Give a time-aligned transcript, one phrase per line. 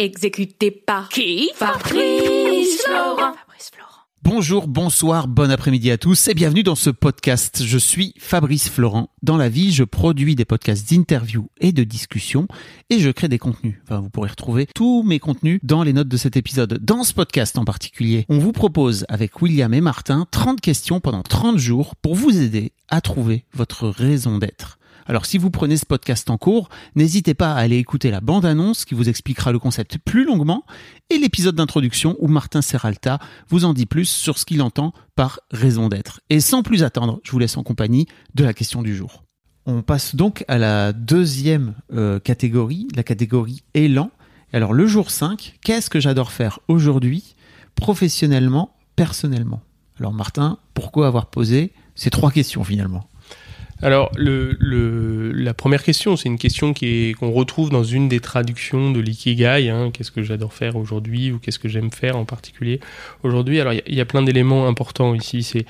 [0.00, 1.50] Exécuté par qui?
[1.54, 3.34] Fabrice Florent.
[3.34, 4.06] Fabrice Florent.
[4.22, 7.62] Bonjour, bonsoir, bon après-midi à tous et bienvenue dans ce podcast.
[7.66, 9.10] Je suis Fabrice Florent.
[9.22, 12.48] Dans la vie, je produis des podcasts d'interviews et de discussions
[12.88, 13.76] et je crée des contenus.
[13.82, 16.78] Enfin, vous pourrez retrouver tous mes contenus dans les notes de cet épisode.
[16.80, 21.22] Dans ce podcast en particulier, on vous propose avec William et Martin 30 questions pendant
[21.22, 24.79] 30 jours pour vous aider à trouver votre raison d'être.
[25.06, 28.84] Alors si vous prenez ce podcast en cours, n'hésitez pas à aller écouter la bande-annonce
[28.84, 30.64] qui vous expliquera le concept plus longuement
[31.10, 35.40] et l'épisode d'introduction où Martin Serralta vous en dit plus sur ce qu'il entend par
[35.50, 36.20] raison d'être.
[36.30, 39.24] Et sans plus attendre, je vous laisse en compagnie de la question du jour.
[39.66, 44.10] On passe donc à la deuxième euh, catégorie, la catégorie élan.
[44.52, 47.36] Alors le jour 5, qu'est-ce que j'adore faire aujourd'hui,
[47.74, 49.62] professionnellement, personnellement?
[49.98, 53.09] Alors Martin, pourquoi avoir posé ces trois questions finalement?
[53.82, 58.20] Alors, le, le, la première question, c'est une question qui qu'on retrouve dans une des
[58.20, 59.70] traductions de l'ikigai.
[59.70, 62.80] Hein, qu'est-ce que j'adore faire aujourd'hui ou qu'est-ce que j'aime faire en particulier
[63.22, 65.42] aujourd'hui Alors, il y, a plein d'éléments importants ici.
[65.42, 65.64] C'est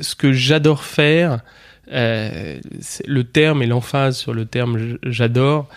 [0.00, 1.40] ce que j'adore faire.
[1.92, 2.60] Euh,
[3.06, 5.68] le terme et l'emphase sur le terme j'adore,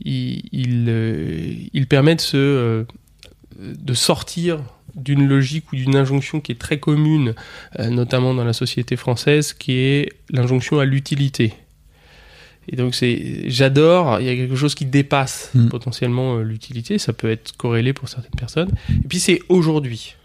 [0.00, 2.84] il, il, euh, il, permet de se euh,
[3.60, 4.60] de sortir
[4.94, 7.34] d'une logique ou d'une injonction qui est très commune,
[7.78, 11.52] euh, notamment dans la société française, qui est l'injonction à l'utilité.
[12.68, 14.20] Et donc c'est, j'adore.
[14.20, 15.68] Il y a quelque chose qui dépasse mmh.
[15.68, 16.98] potentiellement euh, l'utilité.
[16.98, 18.70] Ça peut être corrélé pour certaines personnes.
[18.90, 20.16] Et puis c'est aujourd'hui.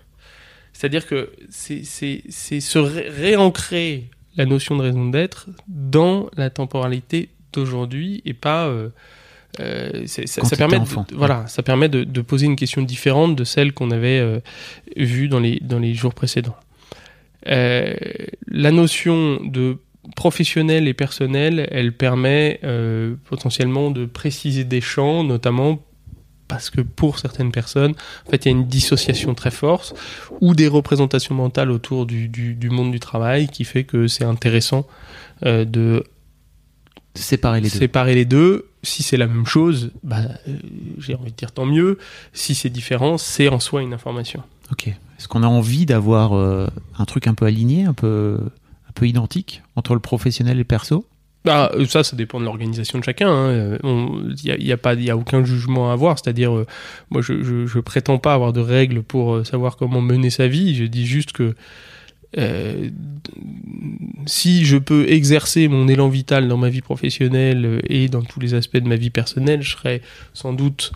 [0.73, 6.49] C'est-à-dire que c'est, c'est, c'est se ré- réancrer la notion de raison d'être dans la
[6.49, 8.89] temporalité d'aujourd'hui et pas euh,
[9.59, 13.43] euh, ça, ça, permet de, voilà, ça permet de, de, poser une question différente de
[13.43, 14.39] celle qu'on avait euh,
[14.97, 16.55] vue dans les, dans les jours précédents.
[17.47, 17.93] Euh,
[18.47, 19.77] la notion de
[20.15, 22.59] professionnel et personnel, elle permet
[23.25, 25.79] potentiellement de préciser des champs, notamment
[26.47, 27.93] parce que pour certaines personnes,
[28.27, 29.95] en fait, il y a une dissociation très forte
[30.41, 34.25] ou des représentations mentales autour du, du, du monde du travail qui fait que c'est
[34.25, 34.85] intéressant
[35.41, 36.03] de
[37.15, 37.79] séparer les deux.
[37.79, 38.69] Séparer les deux.
[38.85, 40.57] Si c'est la même chose, bah, euh,
[40.99, 41.97] j'ai envie de dire tant mieux.
[42.33, 44.43] Si c'est différent, c'est en soi une information.
[44.71, 44.87] Ok.
[44.87, 48.37] Est-ce qu'on a envie d'avoir euh, un truc un peu aligné, un peu,
[48.87, 51.05] un peu identique entre le professionnel et le perso?
[51.45, 53.51] Bah, ça, ça dépend de l'organisation de chacun.
[53.51, 54.33] Il hein.
[54.43, 56.17] n'y a, y a, pas, il y a aucun jugement à avoir.
[56.17, 56.65] C'est-à-dire, euh,
[57.11, 60.47] moi, je, je, je, prétends pas avoir de règles pour euh, savoir comment mener sa
[60.47, 60.75] vie.
[60.75, 61.55] Je dis juste que
[62.37, 62.89] euh,
[64.25, 68.53] si je peux exercer mon élan vital dans ma vie professionnelle et dans tous les
[68.53, 70.01] aspects de ma vie personnelle, je serais
[70.33, 70.91] sans doute,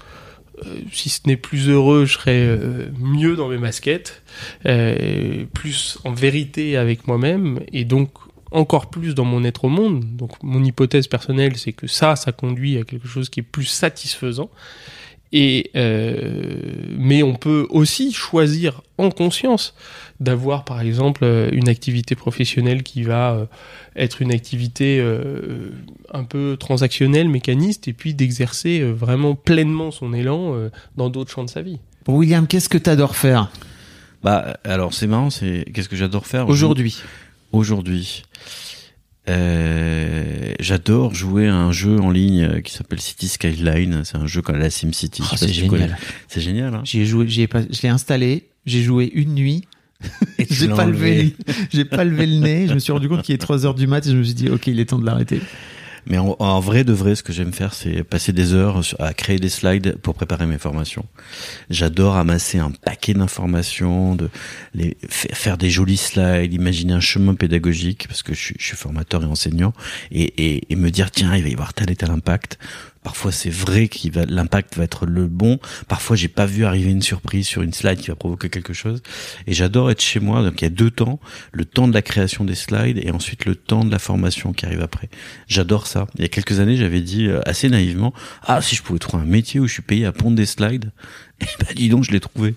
[0.65, 3.59] euh, si ce n'est plus heureux, je serais euh, mieux dans mes
[4.65, 8.11] euh, plus en vérité avec moi-même et donc
[8.51, 10.03] encore plus dans mon être au monde.
[10.15, 13.65] Donc mon hypothèse personnelle, c'est que ça, ça conduit à quelque chose qui est plus
[13.65, 14.49] satisfaisant.
[15.31, 16.31] Et euh,
[16.97, 19.75] mais on peut aussi choisir en conscience
[20.19, 23.45] d'avoir par exemple une activité professionnelle qui va euh,
[23.95, 25.71] être une activité euh,
[26.13, 31.31] un peu transactionnelle, mécaniste, et puis d'exercer euh, vraiment pleinement son élan euh, dans d'autres
[31.31, 31.79] champs de sa vie.
[32.05, 33.51] Bon, William, qu'est-ce que tu adores faire?
[34.23, 36.97] Bah alors c'est marrant, c'est qu'est-ce que j'adore faire aujourd'hui
[37.51, 38.23] Aujourd'hui.
[39.29, 44.01] Euh, j'adore jouer à un jeu en ligne qui s'appelle City Skyline.
[44.03, 45.21] C'est un jeu comme la SimCity.
[45.23, 45.97] Oh, c'est génial.
[46.27, 46.73] C'est génial.
[46.73, 48.49] Hein j'ai joué, j'ai pas, je l'ai installé.
[48.65, 49.65] J'ai joué une nuit.
[50.49, 51.35] j'ai pas levé,
[51.71, 52.67] j'ai pas levé le nez.
[52.67, 54.33] Je me suis rendu compte qu'il est 3 heures du mat et je me suis
[54.33, 55.41] dit, ok, il est temps de l'arrêter.
[56.05, 59.13] Mais en, en, vrai de vrai, ce que j'aime faire, c'est passer des heures à
[59.13, 61.05] créer des slides pour préparer mes formations.
[61.69, 64.29] J'adore amasser un paquet d'informations, de
[64.73, 68.77] les faire des jolis slides, imaginer un chemin pédagogique parce que je suis, je suis
[68.77, 69.73] formateur et enseignant
[70.11, 72.57] et, et, et, me dire tiens, il va y avoir tel et tel impact.
[73.09, 75.57] Parfois, c'est vrai qu'il va, l'impact va être le bon.
[75.87, 79.01] Parfois, j'ai pas vu arriver une surprise sur une slide qui va provoquer quelque chose.
[79.47, 80.43] Et j'adore être chez moi.
[80.43, 81.19] Donc, il y a deux temps.
[81.51, 84.67] Le temps de la création des slides et ensuite le temps de la formation qui
[84.67, 85.09] arrive après.
[85.47, 86.05] J'adore ça.
[86.17, 88.13] Il y a quelques années, j'avais dit assez naïvement,
[88.43, 90.91] ah, si je pouvais trouver un métier où je suis payé à pondre des slides.
[91.59, 92.55] Bah, dis donc, je l'ai trouvé.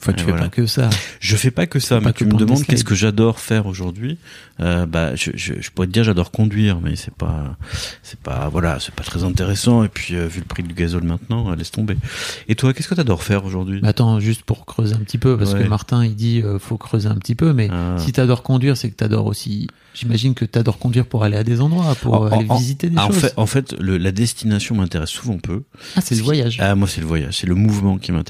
[0.00, 0.46] Enfin, tu Et fais voilà.
[0.46, 0.90] pas que ça.
[1.20, 4.18] Je fais pas que ça, mais tu me demandes qu'est-ce que j'adore faire aujourd'hui.
[4.60, 7.56] Euh, bah, je, je, je pourrais te dire j'adore conduire, mais c'est pas,
[8.02, 9.84] c'est pas, voilà, c'est pas très intéressant.
[9.84, 11.96] Et puis euh, vu le prix du gazole maintenant, euh, laisse tomber.
[12.48, 13.78] Et toi, qu'est-ce que t'adores faire aujourd'hui?
[13.82, 15.62] Mais attends, juste pour creuser un petit peu, parce Ouais.
[15.62, 17.96] que Martin, il dit euh, faut creuser un petit peu, mais Ah.
[17.98, 19.68] si t'adores conduire, c'est que t'adores aussi.
[19.94, 22.96] J'imagine que t'adores conduire pour aller à des endroits, pour En- aller en- visiter des
[22.98, 23.18] en choses.
[23.20, 25.62] fait, en fait, le- la destination m'intéresse souvent peu.
[25.96, 26.56] ah, c'est le voyage.
[26.60, 28.21] Ah, moi, c'est le voyage, c'est le mouvement qui m'intéresse.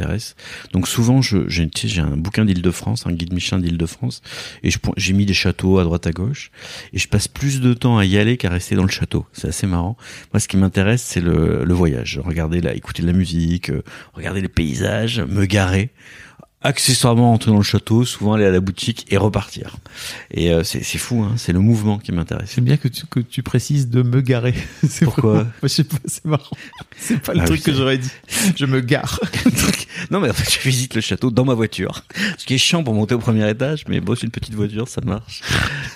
[0.73, 1.69] Donc souvent, j'ai,
[1.99, 4.23] un bouquin d'Île-de-France, un guide Michelin d'Île-de-France,
[4.63, 6.51] et j'ai mis des châteaux à droite à gauche,
[6.93, 9.27] et je passe plus de temps à y aller qu'à rester dans le château.
[9.33, 9.97] C'est assez marrant.
[10.33, 12.21] Moi, ce qui m'intéresse, c'est le, voyage.
[12.23, 15.91] Regarder écouter de la musique, euh, regarder les paysages, me garer.
[16.65, 19.77] Accessoirement entrer dans le château, souvent aller à la boutique et repartir.
[20.31, 22.53] Et euh, c'est, c'est fou, hein, c'est le mouvement qui m'intéresse.
[22.55, 24.55] J'aime bien que tu, que tu précises de me garer.
[24.89, 26.57] C'est Pourquoi vraiment- Je sais pas, c'est marrant.
[26.97, 28.11] C'est pas le Ah truc que j'aurais dit.
[28.57, 29.19] Je me gare.
[30.11, 32.05] non mais en fait je visite le château dans ma voiture.
[32.39, 34.89] Ce qui est chiant pour monter au premier étage, mais bon c'est une petite voiture,
[34.89, 35.43] ça marche.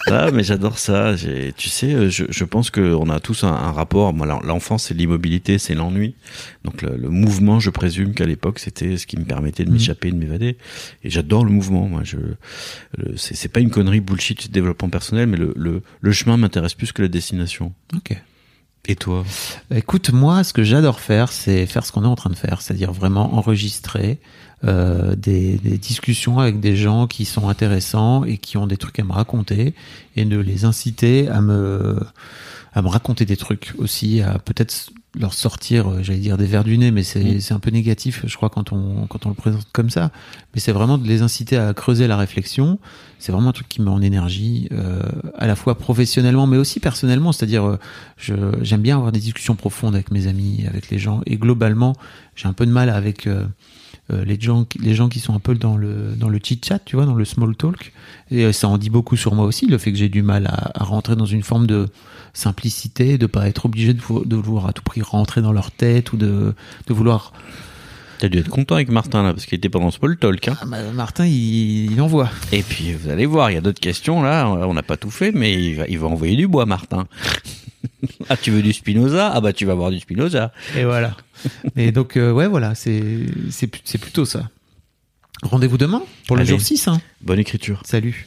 [0.08, 1.16] Ah mais j'adore ça.
[1.16, 4.12] J'ai- Tu sais, je, je pense qu'on a tous un, un rapport.
[4.12, 6.14] Moi, l'enfance c'est l'immobilité, c'est l'ennui.
[6.64, 9.76] Donc le, le mouvement, je présume qu'à l'époque c'était ce qui me permettait de Mhm.
[9.76, 10.56] m'échapper, de m'évader.
[11.04, 11.88] Et j'adore le mouvement.
[11.88, 12.16] Moi, je
[13.16, 16.92] c'est pas une connerie bullshit de développement personnel, mais le, le, le chemin m'intéresse plus
[16.92, 17.72] que la destination.
[17.94, 18.16] Ok.
[18.88, 19.24] Et toi
[19.74, 22.62] Écoute, moi, ce que j'adore faire, c'est faire ce qu'on est en train de faire,
[22.62, 24.20] c'est-à-dire vraiment enregistrer
[24.64, 29.04] euh, des, discussions avec des gens qui sont intéressants et qui ont des trucs à
[29.04, 29.74] me raconter
[30.14, 31.98] et de les inciter à me
[32.72, 36.62] à me raconter des trucs aussi, à peut-être leur sortir, euh, j'allais dire des vers
[36.64, 37.40] du nez, mais c'est Mm.
[37.40, 40.10] c'est un peu négatif, je crois, quand on quand on le présente comme ça.
[40.54, 42.78] Mais c'est vraiment de les inciter à creuser la réflexion.
[43.18, 45.00] C'est vraiment un truc qui me met en énergie, euh,
[45.38, 47.32] à la fois professionnellement, mais aussi personnellement.
[47.32, 47.78] C'est-à-dire, euh,
[48.62, 51.22] j'aime bien avoir des discussions profondes avec mes amis, avec les gens.
[51.26, 51.94] Et globalement,
[52.34, 53.44] j'ai un peu de mal avec euh,
[54.12, 56.60] euh, les gens, qui- les gens qui sont un peu dans le dans le chit
[56.64, 57.92] chat, tu vois, dans le small talk.
[58.30, 60.46] Et euh, ça en dit beaucoup sur moi aussi, le fait que j'ai du mal
[60.46, 61.88] à, à rentrer dans une forme de
[62.36, 65.70] simplicité, de pas être obligé de, vou- de vouloir à tout prix rentrer dans leur
[65.70, 66.54] tête ou de
[66.86, 67.32] de vouloir.
[68.18, 70.48] T'as dû être content avec Martin là, parce qu'il était pendant ce Paul Talk.
[70.48, 70.56] Hein.
[70.62, 72.30] Ah, bah, Martin, il, il envoie.
[72.52, 74.48] Et puis vous allez voir, il y a d'autres questions là.
[74.48, 77.06] On n'a pas tout fait, mais il va, il va envoyer du bois, Martin.
[78.30, 79.30] ah, tu veux du Spinoza?
[79.34, 80.52] Ah bah tu vas avoir du Spinoza.
[80.76, 81.16] Et voilà.
[81.76, 83.66] Et donc, euh, ouais, voilà, c'est
[84.00, 84.48] plutôt ça.
[85.42, 86.50] Rendez-vous demain pour le Allez.
[86.50, 86.88] jour 6.
[86.88, 86.98] Hein.
[87.20, 87.82] Bonne écriture.
[87.84, 88.26] Salut.